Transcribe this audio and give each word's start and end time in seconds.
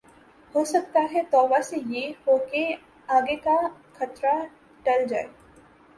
ہوسکتا 0.55 1.01
ہے 1.11 1.21
توبہ 1.31 1.59
سے 1.61 1.77
یہ 1.87 2.11
ہو 2.27 2.37
کہ 2.51 2.63
آگے 3.09 3.35
کا 3.35 3.57
خطرہ 3.93 4.33
ٹل 4.85 5.05
جاۓ 5.07 5.27